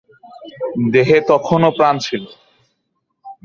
দেহে 0.91 1.17
তখনও 1.29 1.69
প্রাণ 1.77 1.95
ছিল। 1.97 2.23